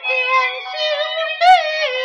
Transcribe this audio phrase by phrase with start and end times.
[0.00, 0.10] 点
[0.62, 0.72] 心
[1.38, 1.97] 事。